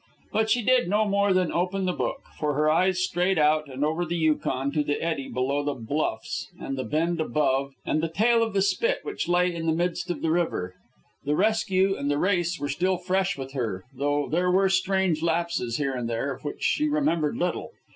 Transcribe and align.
But 0.33 0.49
she 0.49 0.63
did 0.63 0.89
no 0.89 1.07
more 1.07 1.31
than 1.31 1.51
open 1.51 1.85
the 1.85 1.93
book; 1.93 2.21
for 2.39 2.55
her 2.55 2.71
eyes 2.71 3.03
strayed 3.03 3.37
out 3.37 3.69
and 3.69 3.85
over 3.85 4.03
the 4.03 4.15
Yukon 4.17 4.71
to 4.71 4.83
the 4.83 4.99
eddy 4.99 5.27
below 5.29 5.63
the 5.63 5.75
bluffs, 5.75 6.47
and 6.59 6.75
the 6.75 6.83
bend 6.83 7.21
above, 7.21 7.75
and 7.85 8.01
the 8.01 8.09
tail 8.09 8.41
of 8.41 8.53
the 8.53 8.63
spit 8.63 9.01
which 9.03 9.27
lay 9.27 9.53
in 9.53 9.67
the 9.67 9.73
midst 9.75 10.09
of 10.09 10.23
the 10.23 10.31
river. 10.31 10.73
The 11.23 11.35
rescue 11.35 11.95
and 11.95 12.09
the 12.09 12.17
race 12.17 12.59
were 12.59 12.67
still 12.67 12.97
fresh 12.97 13.37
with 13.37 13.53
her, 13.53 13.83
though 13.95 14.27
there 14.27 14.49
were 14.49 14.69
strange 14.69 15.21
lapses, 15.21 15.77
here 15.77 15.93
and 15.93 16.09
there, 16.09 16.33
of 16.33 16.43
which 16.43 16.63
she 16.63 16.89
remembered 16.89 17.37
little. 17.37 17.69